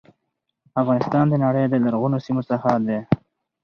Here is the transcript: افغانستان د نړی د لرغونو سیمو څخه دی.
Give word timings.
افغانستان 0.81 1.25
د 1.29 1.33
نړی 1.45 1.63
د 1.69 1.75
لرغونو 1.83 2.17
سیمو 2.25 2.41
څخه 2.51 2.69
دی. 2.87 2.99